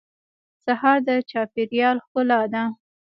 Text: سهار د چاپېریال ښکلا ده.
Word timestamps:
سهار 0.65 0.97
د 1.07 1.09
چاپېریال 1.29 1.97
ښکلا 2.05 2.41
ده. 2.53 2.63